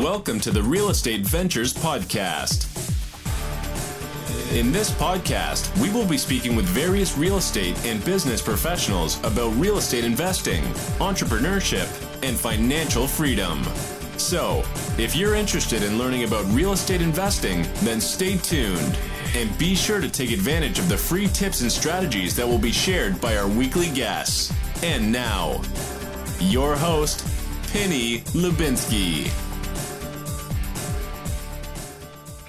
[0.00, 2.64] Welcome to the Real Estate Ventures Podcast.
[4.56, 9.54] In this podcast, we will be speaking with various real estate and business professionals about
[9.56, 10.62] real estate investing,
[11.00, 11.86] entrepreneurship,
[12.26, 13.62] and financial freedom.
[14.16, 14.64] So,
[14.96, 18.98] if you're interested in learning about real estate investing, then stay tuned
[19.36, 22.72] and be sure to take advantage of the free tips and strategies that will be
[22.72, 24.50] shared by our weekly guests.
[24.82, 25.60] And now,
[26.38, 27.26] your host,
[27.70, 29.30] Pinny Lubinsky.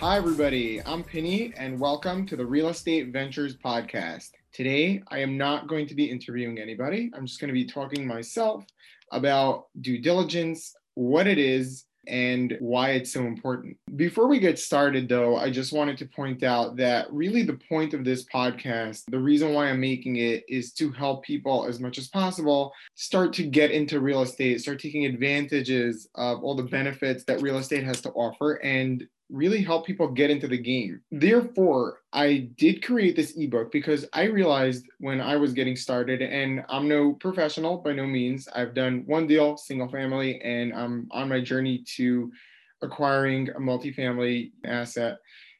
[0.01, 0.81] Hi, everybody.
[0.83, 4.31] I'm Pinny, and welcome to the Real Estate Ventures Podcast.
[4.51, 7.11] Today, I am not going to be interviewing anybody.
[7.13, 8.65] I'm just going to be talking myself
[9.11, 13.77] about due diligence, what it is, and why it's so important.
[13.95, 17.93] Before we get started, though, I just wanted to point out that really the point
[17.93, 21.99] of this podcast, the reason why I'm making it is to help people as much
[21.99, 27.23] as possible start to get into real estate, start taking advantages of all the benefits
[27.25, 31.01] that real estate has to offer, and really help people get into the game.
[31.11, 36.63] Therefore, I did create this ebook because I realized when I was getting started, and
[36.69, 41.29] I'm no professional by no means, I've done one deal, single family, and I'm on
[41.29, 42.31] my journey to
[42.81, 45.17] acquiring a multifamily asset.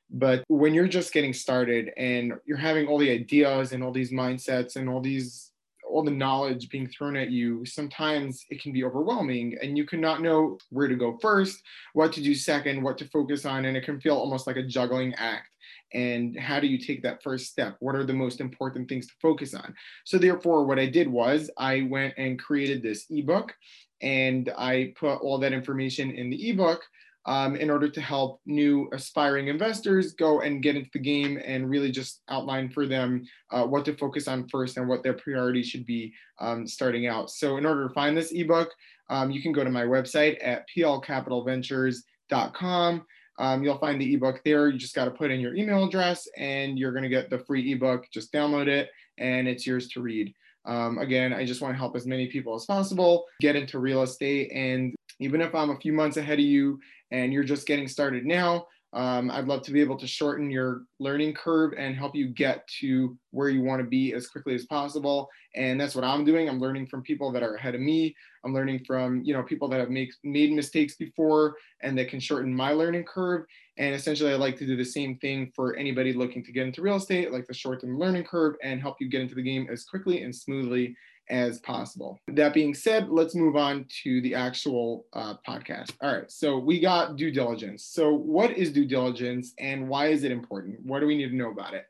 [0.10, 4.12] But when you're just getting started and you're having all the ideas and all these
[4.12, 5.51] mindsets and all these
[5.92, 10.22] all the knowledge being thrown at you, sometimes it can be overwhelming and you cannot
[10.22, 11.62] know where to go first,
[11.94, 14.64] what to do second, what to focus on, and it can feel almost like a
[14.64, 15.48] juggling act.
[15.94, 17.76] And how do you take that first step?
[17.80, 19.76] What are the most important things to focus on?
[20.06, 23.54] So, therefore, what I did was I went and created this ebook
[24.02, 26.82] and I put all that information in the ebook
[27.26, 31.70] um, in order to help new aspiring investors go and get into the game and
[31.70, 35.62] really just outline for them uh, what to focus on first and what their priority
[35.62, 37.30] should be um, starting out.
[37.30, 38.74] So in order to find this ebook,
[39.10, 43.06] um, you can go to my website at plcapitalventures.com.
[43.40, 44.70] Um, you'll find the ebook there.
[44.70, 47.40] You just got to put in your email address and you're going to get the
[47.40, 48.06] free ebook.
[48.12, 50.34] Just download it and it's yours to read.
[50.66, 54.04] Um, again, I just want to help as many people as possible get into real
[54.04, 54.52] estate.
[54.52, 56.80] And even if I'm a few months ahead of you
[57.12, 60.84] and you're just getting started now, um, I'd love to be able to shorten your
[61.00, 64.66] learning curve and help you get to where you want to be as quickly as
[64.66, 65.30] possible.
[65.56, 66.50] And that's what I'm doing.
[66.50, 68.14] I'm learning from people that are ahead of me.
[68.44, 72.20] I'm learning from you know people that have make, made mistakes before and that can
[72.20, 73.46] shorten my learning curve.
[73.78, 76.82] And essentially, I like to do the same thing for anybody looking to get into
[76.82, 79.68] real estate, like to shorten the learning curve and help you get into the game
[79.72, 80.96] as quickly and smoothly
[81.32, 82.20] as possible.
[82.28, 85.92] That being said, let's move on to the actual uh, podcast.
[86.02, 87.86] All right, so we got due diligence.
[87.86, 90.86] So, what is due diligence and why is it important?
[90.86, 91.86] What do we need to know about it?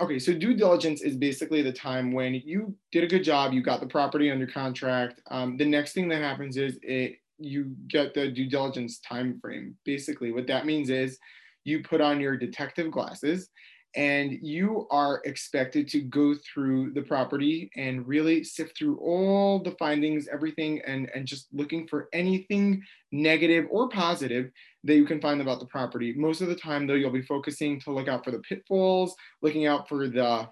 [0.00, 3.62] Okay, so due diligence is basically the time when you did a good job, you
[3.62, 5.20] got the property under contract.
[5.30, 9.76] Um, the next thing that happens is it you get the due diligence time frame.
[9.84, 11.18] Basically, what that means is
[11.64, 13.50] you put on your detective glasses
[13.96, 19.70] and you are expected to go through the property and really sift through all the
[19.72, 24.50] findings everything and and just looking for anything negative or positive
[24.82, 26.12] that you can find about the property.
[26.14, 29.66] Most of the time though you'll be focusing to look out for the pitfalls looking
[29.66, 30.48] out for the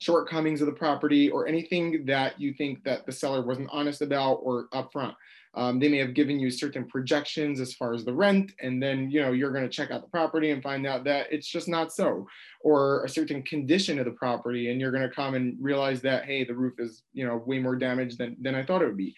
[0.00, 4.34] shortcomings of the property or anything that you think that the seller wasn't honest about
[4.34, 5.14] or upfront
[5.54, 9.10] um, they may have given you certain projections as far as the rent, and then
[9.10, 11.68] you know you're going to check out the property and find out that it's just
[11.68, 12.26] not so,
[12.60, 16.24] or a certain condition of the property, and you're going to come and realize that
[16.24, 18.96] hey, the roof is you know way more damaged than than I thought it would
[18.96, 19.14] be.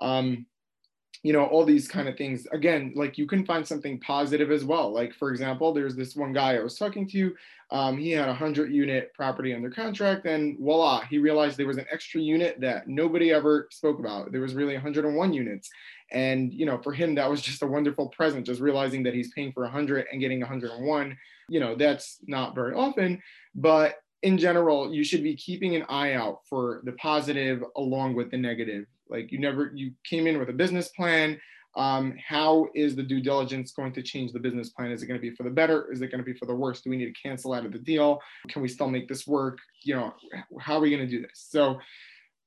[0.00, 0.46] Um,
[1.26, 2.46] you know all these kind of things.
[2.52, 4.92] Again like you can find something positive as well.
[4.92, 7.34] Like for example there's this one guy i was talking to
[7.72, 11.78] um, he had a 100 unit property under contract and voila he realized there was
[11.78, 14.30] an extra unit that nobody ever spoke about.
[14.30, 15.68] There was really 101 units.
[16.12, 19.32] And you know for him that was just a wonderful present just realizing that he's
[19.32, 21.16] paying for 100 and getting 101
[21.48, 23.20] you know that's not very often
[23.54, 28.30] but in general you should be keeping an eye out for the positive along with
[28.30, 31.40] the negative like you never, you came in with a business plan.
[31.76, 34.90] Um, how is the due diligence going to change the business plan?
[34.90, 35.92] Is it going to be for the better?
[35.92, 36.80] Is it going to be for the worse?
[36.80, 38.18] Do we need to cancel out of the deal?
[38.48, 39.58] Can we still make this work?
[39.82, 40.14] You know,
[40.58, 41.46] how are we going to do this?
[41.50, 41.78] So,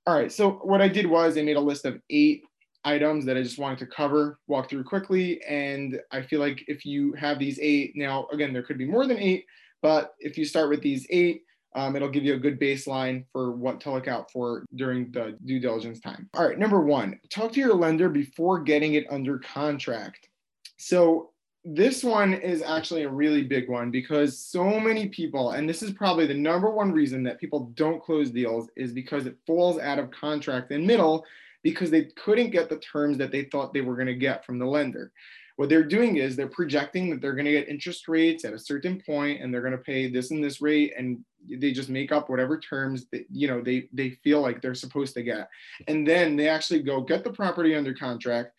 [0.07, 0.31] all right.
[0.31, 2.41] So what I did was I made a list of eight
[2.83, 5.43] items that I just wanted to cover, walk through quickly.
[5.43, 9.05] And I feel like if you have these eight, now again, there could be more
[9.05, 9.45] than eight,
[9.83, 11.43] but if you start with these eight,
[11.75, 15.37] um, it'll give you a good baseline for what to look out for during the
[15.45, 16.29] due diligence time.
[16.33, 20.29] All right, number one, talk to your lender before getting it under contract.
[20.77, 21.31] So,
[21.65, 25.91] this one is actually a really big one because so many people, and this is
[25.91, 29.99] probably the number one reason that people don't close deals, is because it falls out
[29.99, 31.25] of contract in middle
[31.61, 34.57] because they couldn't get the terms that they thought they were going to get from
[34.57, 35.11] the lender.
[35.59, 38.57] What they're doing is they're projecting that they're going to get interest rates at a
[38.57, 41.19] certain point and they're going to pay this and this rate and
[41.49, 45.15] they just make up whatever terms that you know they they feel like they're supposed
[45.15, 45.49] to get.
[45.89, 48.53] And then they actually go get the property under contract,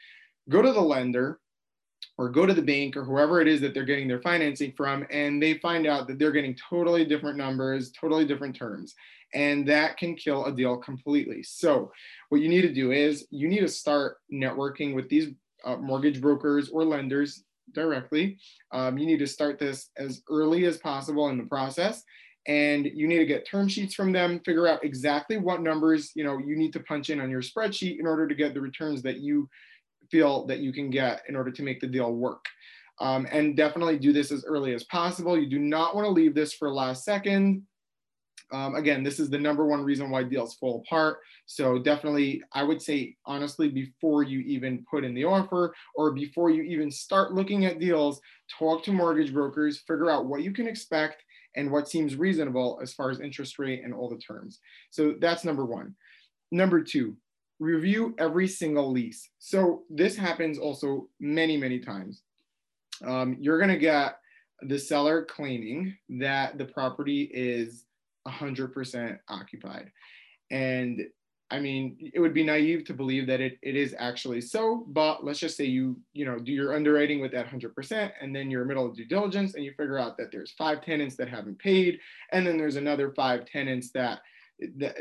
[0.50, 1.41] go to the lender,
[2.19, 5.06] or go to the bank or whoever it is that they're getting their financing from
[5.11, 8.94] and they find out that they're getting totally different numbers totally different terms
[9.32, 11.91] and that can kill a deal completely so
[12.29, 15.29] what you need to do is you need to start networking with these
[15.65, 18.39] uh, mortgage brokers or lenders directly
[18.73, 22.03] um, you need to start this as early as possible in the process
[22.47, 26.25] and you need to get term sheets from them figure out exactly what numbers you
[26.25, 29.03] know you need to punch in on your spreadsheet in order to get the returns
[29.03, 29.49] that you
[30.11, 32.45] feel that you can get in order to make the deal work.
[33.01, 35.39] Um, and definitely do this as early as possible.
[35.39, 37.62] You do not want to leave this for last second.
[38.52, 41.19] Um, again, this is the number one reason why deals fall apart.
[41.46, 46.50] So definitely, I would say honestly, before you even put in the offer or before
[46.50, 48.20] you even start looking at deals,
[48.58, 51.22] talk to mortgage brokers, figure out what you can expect
[51.56, 54.60] and what seems reasonable as far as interest rate and all the terms.
[54.90, 55.94] So that's number one.
[56.52, 57.16] Number two,
[57.58, 59.28] review every single lease.
[59.38, 62.22] So this happens also many, many times.
[63.04, 64.16] Um, you're to get
[64.62, 67.84] the seller claiming that the property is
[68.26, 69.90] 100% occupied.
[70.50, 71.06] And
[71.52, 75.25] I mean, it would be naive to believe that it, it is actually so, but
[75.25, 78.64] let's just say you, you know, do your underwriting with that 100% and then you're
[78.64, 81.99] middle of due diligence and you figure out that there's five tenants that haven't paid.
[82.31, 84.20] And then there's another five tenants that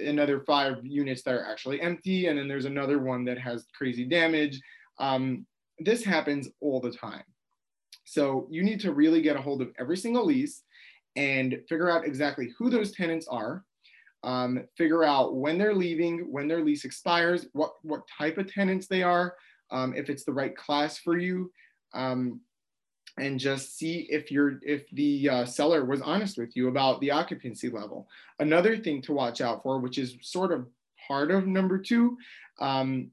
[0.02, 4.06] another five units that are actually empty, and then there's another one that has crazy
[4.06, 4.60] damage.
[5.00, 5.46] Um,
[5.80, 7.24] this happens all the time.
[8.06, 10.64] So you need to really get a hold of every single lease
[11.16, 13.64] and figure out exactly who those tenants are.
[14.24, 18.88] Um, figure out when they're leaving, when their lease expires, what what type of tenants
[18.88, 19.36] they are,
[19.72, 21.52] um, if it's the right class for you.
[21.94, 22.42] Um,
[23.18, 27.12] and just see if you're if the uh, seller was honest with you about the
[27.12, 28.08] occupancy level.
[28.40, 30.68] Another thing to watch out for, which is sort of
[31.08, 32.18] part of number two,
[32.60, 33.12] um,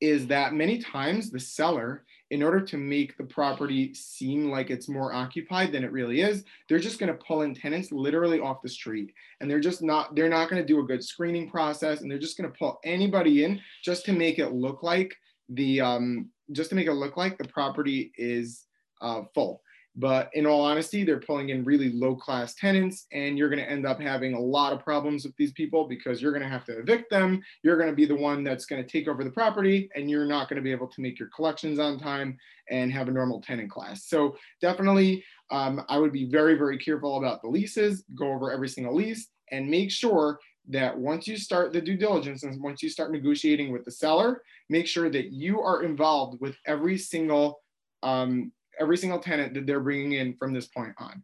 [0.00, 4.88] is that many times the seller, in order to make the property seem like it's
[4.88, 8.62] more occupied than it really is, they're just going to pull in tenants literally off
[8.62, 12.00] the street, and they're just not they're not going to do a good screening process,
[12.00, 15.14] and they're just going to pull anybody in just to make it look like
[15.48, 18.66] the um, just to make it look like the property is
[19.00, 19.62] uh, full.
[19.98, 23.68] But in all honesty, they're pulling in really low class tenants, and you're going to
[23.68, 26.64] end up having a lot of problems with these people because you're going to have
[26.66, 27.42] to evict them.
[27.64, 30.24] You're going to be the one that's going to take over the property, and you're
[30.24, 32.38] not going to be able to make your collections on time
[32.70, 34.06] and have a normal tenant class.
[34.06, 38.68] So, definitely, um, I would be very, very careful about the leases, go over every
[38.68, 42.88] single lease, and make sure that once you start the due diligence and once you
[42.88, 47.62] start negotiating with the seller, make sure that you are involved with every single
[48.04, 51.22] um, every single tenant that they're bringing in from this point on.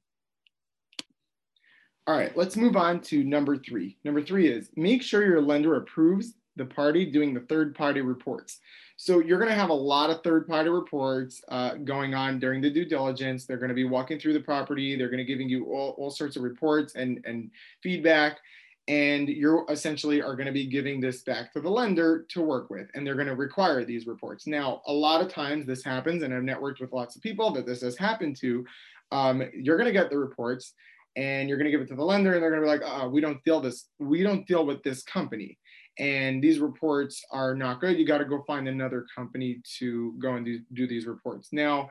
[2.06, 3.96] All right, let's move on to number three.
[4.04, 8.60] Number three is make sure your lender approves the party doing the third party reports.
[8.96, 12.60] So you're going to have a lot of third party reports uh, going on during
[12.60, 13.44] the due diligence.
[13.44, 14.96] They're going to be walking through the property.
[14.96, 17.50] They're going to giving you all, all sorts of reports and, and
[17.82, 18.38] feedback
[18.86, 22.68] and you essentially are going to be giving this back to the lender to work
[22.68, 24.46] with and they're going to require these reports.
[24.46, 27.66] Now a lot of times this happens and i've networked with lots of people that
[27.66, 28.64] this has happened to
[29.10, 30.74] um, you're going to get the reports
[31.16, 32.82] and you're going to give it to the lender and they're going to be like
[32.84, 35.58] oh, we don't deal this we don't deal with this company.
[35.96, 37.96] And these reports are not good.
[37.96, 41.50] You got to go find another company to go and do, do these reports.
[41.52, 41.90] Now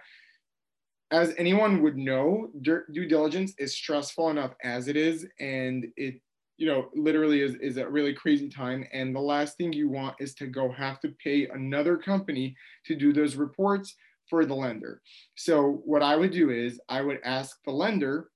[1.10, 6.20] as anyone would know due diligence is stressful enough as it is and it
[6.58, 8.86] you know, literally is, is a really crazy time.
[8.94, 12.56] And the last thing you want is to go have to pay another company
[12.86, 13.96] to do those reports
[14.30, 15.02] for the lender.
[15.36, 18.30] So what I would do is I would ask the lender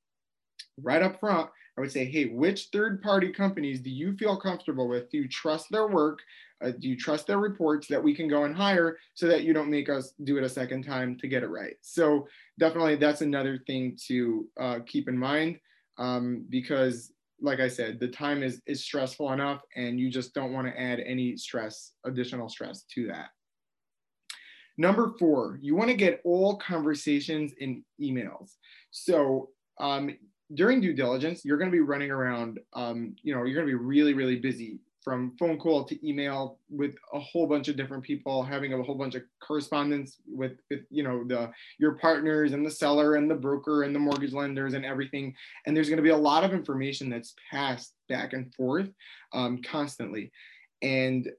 [0.82, 4.88] right up front, I would say, hey, which third party companies do you feel comfortable
[4.88, 5.10] with?
[5.10, 6.20] Do you trust their work?
[6.60, 9.54] Uh, do you trust their reports that we can go and hire so that you
[9.54, 11.76] don't make us do it a second time to get it right?
[11.82, 15.60] So definitely that's another thing to uh, keep in mind
[16.00, 20.54] um, because like I said, the time is is stressful enough, and you just don't
[20.54, 23.30] want to add any stress, additional stress to that.
[24.78, 28.54] Number four, you want to get all conversations in emails.
[28.92, 30.16] So um,
[30.54, 32.60] during due diligence, you're going to be running around.
[32.74, 36.60] Um, you know, you're going to be really, really busy from phone call to email
[36.70, 40.82] with a whole bunch of different people having a whole bunch of correspondence with, with,
[40.90, 41.50] you know the
[41.80, 45.34] your partners and the seller and the broker and the mortgage lenders and everything.
[45.66, 48.90] And there's going to be a lot of information that's passed back and forth
[49.32, 50.30] um, constantly.
[50.82, 51.32] And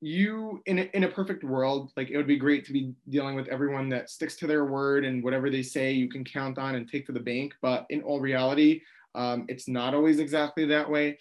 [0.00, 3.34] you in a, in a perfect world like it would be great to be dealing
[3.34, 6.76] with everyone that sticks to their word and whatever they say you can count on
[6.76, 7.52] and take to the bank.
[7.60, 8.82] But in all reality
[9.16, 11.18] um, it's not always exactly that way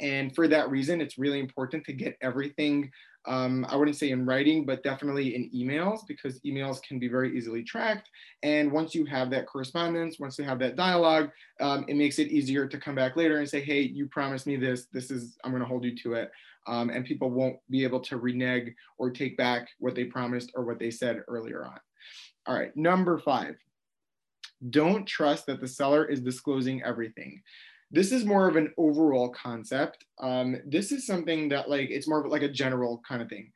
[0.00, 2.90] and for that reason it's really important to get everything
[3.26, 7.36] um, I wouldn't say in writing, but definitely in emails because emails can be very
[7.36, 8.08] easily tracked.
[8.42, 11.28] And once you have that correspondence, once you have that dialogue,
[11.60, 14.56] um, it makes it easier to come back later and say, hey, you promised me
[14.56, 14.86] this.
[14.94, 16.30] This is, I'm going to hold you to it
[16.68, 20.64] um, and people won't be able to renege or take back what they promised or
[20.64, 21.78] what they said earlier on.
[22.46, 23.56] All right, number five,
[24.70, 27.42] don't trust that the seller is disclosing everything.
[27.90, 30.04] This is more of an overall concept.
[30.20, 33.52] Um, this is something that like, it's more of like a general kind of thing.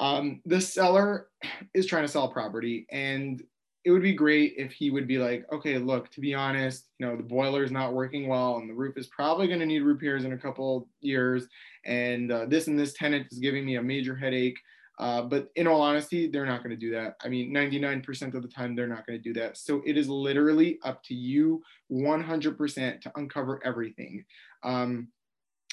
[0.00, 1.28] Um, the seller
[1.74, 3.42] is trying to sell property and
[3.84, 7.06] it would be great if he would be like, okay, look, to be honest, you
[7.06, 9.82] know, the boiler is not working well and the roof is probably going to need
[9.82, 11.46] repairs in a couple years.
[11.84, 14.58] And uh, this and this tenant is giving me a major headache.
[14.98, 17.16] Uh, but in all honesty, they're not going to do that.
[17.24, 19.56] I mean, 99% of the time, they're not going to do that.
[19.56, 24.24] So it is literally up to you 100% to uncover everything.
[24.62, 25.08] Um,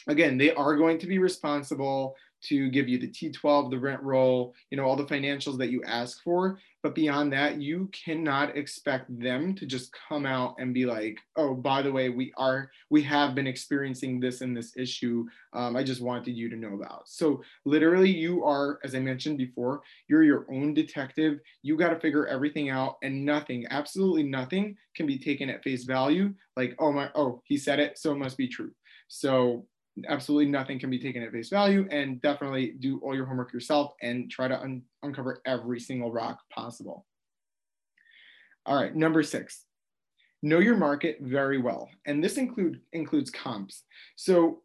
[0.07, 4.53] again, they are going to be responsible to give you the T12, the rent roll,
[4.69, 6.59] you know, all the financials that you ask for.
[6.83, 11.53] But beyond that, you cannot expect them to just come out and be like, oh,
[11.53, 15.25] by the way, we are, we have been experiencing this and this issue.
[15.53, 17.07] Um, I just wanted you to know about.
[17.07, 21.39] So literally you are, as I mentioned before, you're your own detective.
[21.61, 25.83] You got to figure everything out and nothing, absolutely nothing can be taken at face
[25.83, 26.33] value.
[26.57, 28.71] Like, oh my, oh, he said it, so it must be true.
[29.07, 29.65] So
[30.07, 33.93] absolutely nothing can be taken at face value and definitely do all your homework yourself
[34.01, 37.05] and try to un uncover every single rock possible.
[38.65, 39.65] All right, number six,
[40.43, 41.89] know your market very well.
[42.05, 43.83] And this include, includes comps.
[44.15, 44.61] So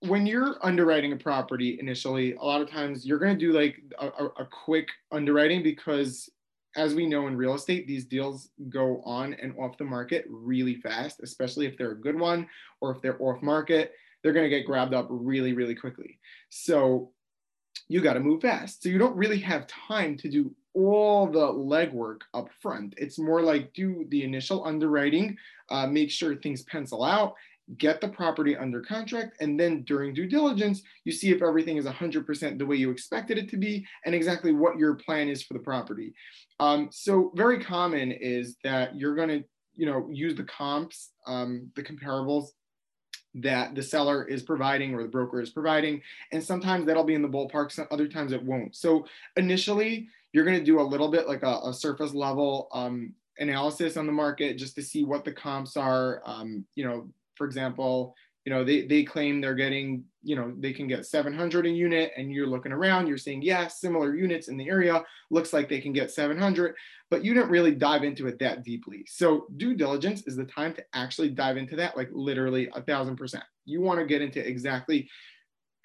[0.00, 4.08] when you're underwriting a property initially, a lot of times you're gonna do like a,
[4.08, 6.28] a quick underwriting because
[6.76, 10.76] as we know in real estate, these deals go on and off the market really
[10.76, 12.48] fast, especially if they're a good one
[12.80, 13.92] or if they're off market
[14.22, 16.18] they're going to get grabbed up really, really quickly.
[16.48, 17.12] So
[17.88, 18.82] you got to move fast.
[18.82, 22.94] So you don't really have time to do all the legwork up front.
[22.96, 25.36] It's more like do the initial underwriting,
[25.70, 27.34] uh, make sure things pencil out,
[27.76, 31.84] get the property under contract, and then during due diligence, you see if everything is
[31.84, 35.54] 100% the way you expected it to be and exactly what your plan is for
[35.54, 36.14] the property.
[36.60, 39.44] Um, so very common is that you're going to
[39.74, 42.48] you know use the comps, um, the comparables
[43.42, 46.02] that the seller is providing or the broker is providing.
[46.32, 48.76] And sometimes that'll be in the ballpark, some other times it won't.
[48.76, 53.14] So initially, you're going to do a little bit like a, a surface level um,
[53.38, 56.22] analysis on the market just to see what the comps are.
[56.24, 58.14] Um, you know, for example,
[58.48, 62.12] you know, they, they claim they're getting, you know, they can get 700 a unit
[62.16, 65.82] and you're looking around, you're saying, yeah, similar units in the area, looks like they
[65.82, 66.74] can get 700,
[67.10, 69.04] but you didn't really dive into it that deeply.
[69.06, 73.16] So due diligence is the time to actually dive into that, like literally a thousand
[73.16, 73.44] percent.
[73.66, 75.10] You want to get into exactly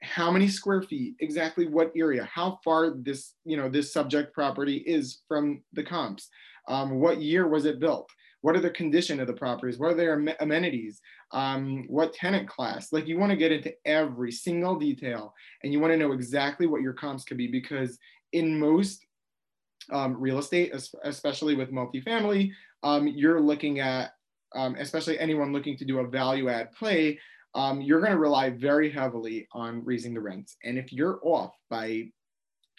[0.02, 4.78] how many square feet, exactly what area, how far this, you know, this subject property
[4.78, 6.30] is from the comps,
[6.70, 8.10] um, what year was it built?
[8.40, 9.80] What are the condition of the properties?
[9.80, 11.00] What are their amenities?
[11.34, 12.94] Um, what tenant class?
[12.94, 16.68] Like you want to get into every single detail and you want to know exactly
[16.68, 17.98] what your comps could be because
[18.32, 19.06] in most
[19.92, 20.74] um, real estate,
[21.04, 22.52] especially with multifamily,
[22.84, 24.12] um, you're looking at,
[24.56, 27.20] um, especially anyone looking to do a value add play,
[27.56, 30.58] um, you're going to rely very heavily on raising the rents.
[30.64, 32.10] And if you're off by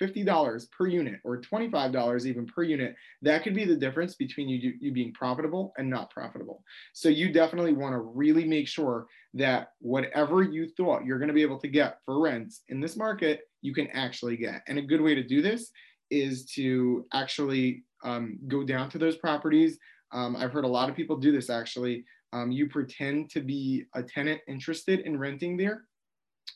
[0.00, 4.74] $50 per unit or $25 even per unit, that could be the difference between you,
[4.80, 6.62] you being profitable and not profitable.
[6.92, 11.34] So you definitely want to really make sure that whatever you thought you're going to
[11.34, 14.62] be able to get for rents in this market, you can actually get.
[14.68, 15.70] And a good way to do this
[16.10, 19.78] is to actually um, go down to those properties.
[20.12, 22.04] Um, I've heard a lot of people do this actually.
[22.32, 25.84] Um, you pretend to be a tenant interested in renting there.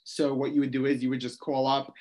[0.04, 1.92] So what you would do is you would just call up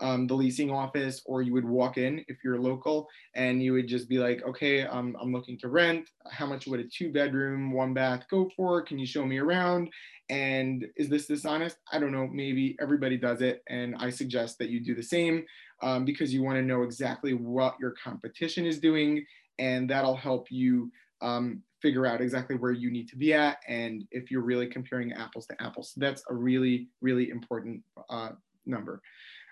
[0.00, 3.88] um, the leasing office or you would walk in if you're local and you would
[3.88, 6.10] just be like, okay, um, I'm looking to rent.
[6.30, 8.82] How much would a two bedroom, one bath go for?
[8.82, 9.88] Can you show me around?
[10.28, 11.78] And is this dishonest?
[11.92, 12.26] I don't know.
[12.26, 13.62] Maybe everybody does it.
[13.68, 15.44] And I suggest that you do the same
[15.82, 19.24] um, because you want to know exactly what your competition is doing.
[19.58, 20.90] And that'll help you
[21.22, 25.12] um, figure out exactly where you need to be at and if you're really comparing
[25.12, 25.92] apples to apples.
[25.94, 28.30] So that's a really, really important uh,
[28.66, 29.00] number.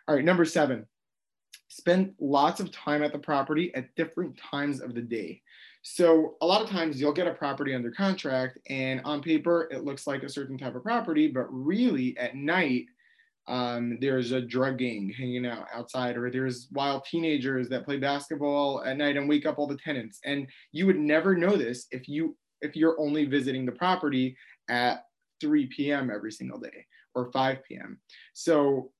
[0.06, 0.86] All right, number seven,
[1.68, 5.40] spend lots of time at the property at different times of the day.
[5.82, 9.84] So a lot of times you'll get a property under contract and on paper it
[9.84, 12.86] looks like a certain type of property, but really at night,
[13.46, 18.82] um, there's a drug gang hanging out outside, or there's wild teenagers that play basketball
[18.84, 20.20] at night and wake up all the tenants.
[20.24, 24.36] And you would never know this if you if you're only visiting the property
[24.70, 25.04] at
[25.42, 26.10] 3 p.m.
[26.10, 28.00] every single day or 5 p.m.
[28.32, 28.90] So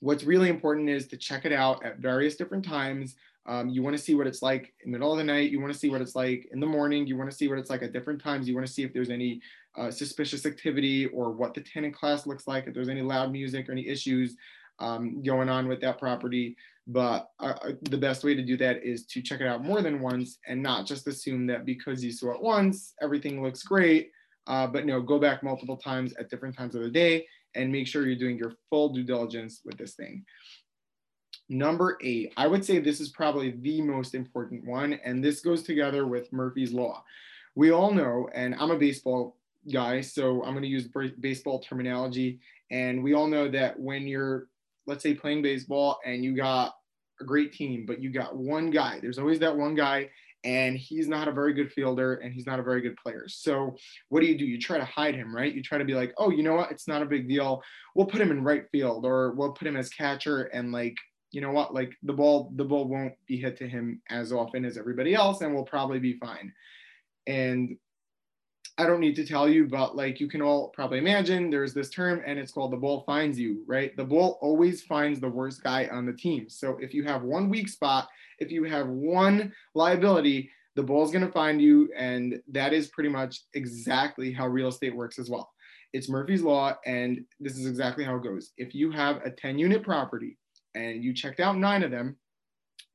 [0.00, 3.16] what's really important is to check it out at various different times.
[3.46, 5.50] Um, you want to see what it's like in the middle of the night.
[5.50, 7.06] You want to see what it's like in the morning.
[7.06, 8.46] You want to see what it's like at different times.
[8.46, 9.40] You want to see if there's any
[9.76, 13.68] uh, suspicious activity or what the tenant class looks like, if there's any loud music
[13.68, 14.36] or any issues
[14.80, 16.56] um, going on with that property.
[16.86, 19.82] But uh, uh, the best way to do that is to check it out more
[19.82, 24.10] than once and not just assume that because you saw it once, everything looks great.
[24.46, 27.26] Uh, but no, go back multiple times at different times of the day
[27.58, 30.24] and make sure you're doing your full due diligence with this thing.
[31.50, 35.62] Number eight, I would say this is probably the most important one, and this goes
[35.62, 37.02] together with Murphy's Law.
[37.54, 39.36] We all know, and I'm a baseball
[39.72, 40.88] guy, so I'm going to use
[41.20, 42.40] baseball terminology.
[42.70, 44.48] And we all know that when you're,
[44.86, 46.74] let's say, playing baseball and you got
[47.20, 50.10] a great team, but you got one guy, there's always that one guy,
[50.44, 53.24] and he's not a very good fielder and he's not a very good player.
[53.28, 53.76] So,
[54.08, 54.44] what do you do?
[54.44, 55.52] You try to hide him, right?
[55.52, 56.70] You try to be like, oh, you know what?
[56.70, 57.62] It's not a big deal.
[57.94, 60.96] We'll put him in right field or we'll put him as catcher and like
[61.30, 64.64] you know what like the ball the ball won't be hit to him as often
[64.64, 66.52] as everybody else and we'll probably be fine
[67.26, 67.76] and
[68.78, 71.90] I don't need to tell you, but like you can all probably imagine, there's this
[71.90, 73.94] term and it's called the ball finds you, right?
[73.96, 76.48] The ball always finds the worst guy on the team.
[76.48, 78.08] So if you have one weak spot,
[78.38, 81.90] if you have one liability, the ball's going to find you.
[81.96, 85.50] And that is pretty much exactly how real estate works as well.
[85.92, 88.52] It's Murphy's Law, and this is exactly how it goes.
[88.58, 90.38] If you have a 10 unit property
[90.76, 92.16] and you checked out nine of them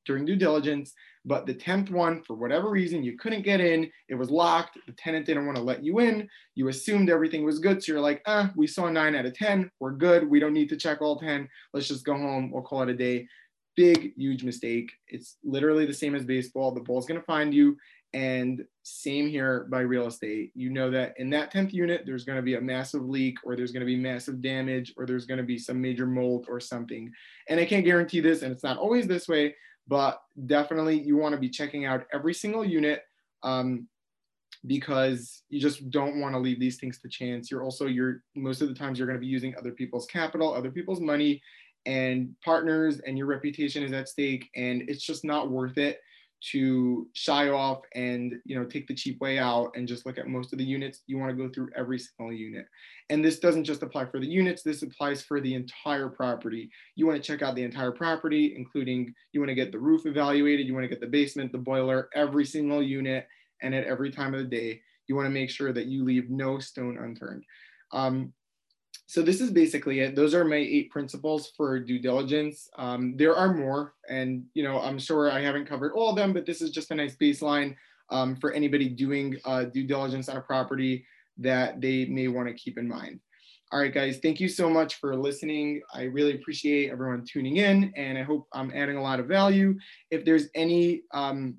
[0.06, 3.90] during due diligence, but the 10th one, for whatever reason, you couldn't get in.
[4.08, 4.78] It was locked.
[4.86, 6.28] The tenant didn't want to let you in.
[6.54, 7.82] You assumed everything was good.
[7.82, 9.70] So you're like, ah, we saw nine out of 10.
[9.80, 10.28] We're good.
[10.28, 11.48] We don't need to check all 10.
[11.72, 12.50] Let's just go home.
[12.50, 13.26] We'll call it a day.
[13.74, 14.92] Big, huge mistake.
[15.08, 16.72] It's literally the same as baseball.
[16.72, 17.78] The ball's going to find you.
[18.12, 20.52] And same here by real estate.
[20.54, 23.56] You know that in that 10th unit, there's going to be a massive leak, or
[23.56, 26.60] there's going to be massive damage, or there's going to be some major mold or
[26.60, 27.10] something.
[27.48, 31.34] And I can't guarantee this, and it's not always this way, but definitely you want
[31.34, 33.02] to be checking out every single unit
[33.42, 33.86] um,
[34.66, 37.50] because you just don't want to leave these things to chance.
[37.50, 40.54] You're also, you're most of the times you're going to be using other people's capital,
[40.54, 41.42] other people's money
[41.86, 46.00] and partners and your reputation is at stake and it's just not worth it
[46.52, 50.28] to shy off and you know take the cheap way out and just look at
[50.28, 51.02] most of the units.
[51.06, 52.66] You want to go through every single unit.
[53.10, 56.70] And this doesn't just apply for the units this applies for the entire property.
[56.96, 60.06] You want to check out the entire property including you want to get the roof
[60.06, 63.26] evaluated you want to get the basement the boiler every single unit
[63.62, 66.30] and at every time of the day you want to make sure that you leave
[66.30, 67.44] no stone unturned.
[67.92, 68.32] Um,
[69.06, 70.16] so this is basically it.
[70.16, 72.68] Those are my eight principles for due diligence.
[72.78, 76.32] Um, there are more, and you know, I'm sure I haven't covered all of them,
[76.32, 77.76] but this is just a nice baseline
[78.10, 81.04] um, for anybody doing uh, due diligence on a property
[81.38, 83.20] that they may want to keep in mind.
[83.72, 85.82] All right, guys, thank you so much for listening.
[85.92, 89.76] I really appreciate everyone tuning in, and I hope I'm adding a lot of value.
[90.10, 91.56] If there's any um,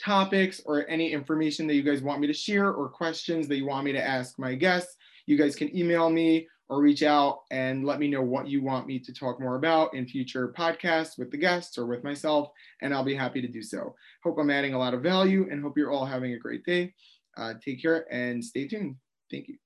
[0.00, 3.66] topics or any information that you guys want me to share or questions that you
[3.66, 4.96] want me to ask my guests,
[5.26, 8.86] you guys can email me or reach out and let me know what you want
[8.86, 12.48] me to talk more about in future podcasts with the guests or with myself,
[12.82, 13.94] and I'll be happy to do so.
[14.22, 16.94] Hope I'm adding a lot of value and hope you're all having a great day.
[17.36, 18.96] Uh, take care and stay tuned.
[19.30, 19.63] Thank you.